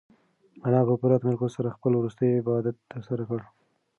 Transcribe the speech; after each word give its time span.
انا 0.65 0.79
په 0.87 0.93
پوره 0.99 1.17
تمرکز 1.21 1.49
سره 1.57 1.75
خپل 1.75 1.91
وروستی 1.95 2.37
عبادت 2.41 2.75
ترسره 2.91 3.23
کړ. 3.29 3.39